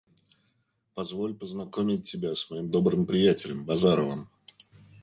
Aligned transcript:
Позволь 0.95 1.35
познакомить 1.35 2.09
тебя 2.09 2.33
с 2.33 2.49
моим 2.49 2.71
добрым 2.71 3.05
приятелем, 3.05 3.67
Базаровым 3.67 4.31